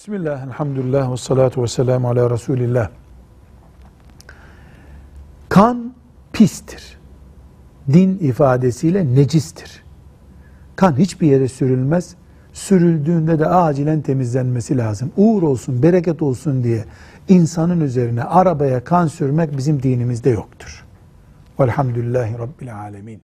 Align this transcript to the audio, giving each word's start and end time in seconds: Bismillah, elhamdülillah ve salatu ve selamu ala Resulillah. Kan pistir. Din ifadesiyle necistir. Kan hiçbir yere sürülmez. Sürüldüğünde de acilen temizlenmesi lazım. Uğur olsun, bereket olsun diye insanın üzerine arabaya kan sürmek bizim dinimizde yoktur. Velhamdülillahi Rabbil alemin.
Bismillah, 0.00 0.46
elhamdülillah 0.46 1.12
ve 1.12 1.16
salatu 1.16 1.62
ve 1.62 1.66
selamu 1.66 2.08
ala 2.08 2.30
Resulillah. 2.30 2.90
Kan 5.48 5.94
pistir. 6.32 6.98
Din 7.92 8.18
ifadesiyle 8.18 9.14
necistir. 9.14 9.84
Kan 10.76 10.98
hiçbir 10.98 11.26
yere 11.26 11.48
sürülmez. 11.48 12.14
Sürüldüğünde 12.52 13.38
de 13.38 13.46
acilen 13.46 14.00
temizlenmesi 14.00 14.78
lazım. 14.78 15.12
Uğur 15.16 15.42
olsun, 15.42 15.82
bereket 15.82 16.22
olsun 16.22 16.64
diye 16.64 16.84
insanın 17.28 17.80
üzerine 17.80 18.24
arabaya 18.24 18.84
kan 18.84 19.06
sürmek 19.06 19.56
bizim 19.56 19.82
dinimizde 19.82 20.30
yoktur. 20.30 20.84
Velhamdülillahi 21.60 22.38
Rabbil 22.38 22.76
alemin. 22.76 23.22